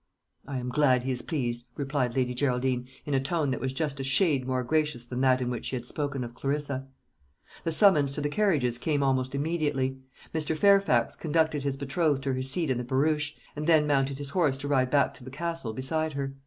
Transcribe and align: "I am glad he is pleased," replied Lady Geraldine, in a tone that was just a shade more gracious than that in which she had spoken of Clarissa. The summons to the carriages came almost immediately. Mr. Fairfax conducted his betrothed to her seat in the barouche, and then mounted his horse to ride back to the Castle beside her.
"I 0.47 0.57
am 0.57 0.69
glad 0.69 1.03
he 1.03 1.11
is 1.11 1.21
pleased," 1.21 1.67
replied 1.77 2.15
Lady 2.15 2.33
Geraldine, 2.33 2.87
in 3.05 3.13
a 3.13 3.19
tone 3.19 3.51
that 3.51 3.59
was 3.61 3.71
just 3.71 3.99
a 3.99 4.03
shade 4.03 4.47
more 4.47 4.63
gracious 4.63 5.05
than 5.05 5.21
that 5.21 5.41
in 5.41 5.51
which 5.51 5.65
she 5.65 5.75
had 5.75 5.85
spoken 5.85 6.23
of 6.23 6.33
Clarissa. 6.33 6.87
The 7.65 7.71
summons 7.71 8.13
to 8.13 8.21
the 8.21 8.27
carriages 8.27 8.79
came 8.79 9.03
almost 9.03 9.35
immediately. 9.35 9.99
Mr. 10.33 10.57
Fairfax 10.57 11.15
conducted 11.15 11.61
his 11.61 11.77
betrothed 11.77 12.23
to 12.23 12.33
her 12.33 12.41
seat 12.41 12.71
in 12.71 12.79
the 12.79 12.83
barouche, 12.83 13.33
and 13.55 13.67
then 13.67 13.85
mounted 13.85 14.17
his 14.17 14.31
horse 14.31 14.57
to 14.57 14.67
ride 14.67 14.89
back 14.89 15.13
to 15.13 15.23
the 15.23 15.29
Castle 15.29 15.71
beside 15.71 16.13
her. 16.13 16.33